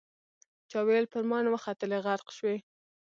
[0.69, 2.57] چا ویل پر ماین وختلې غرق شوې.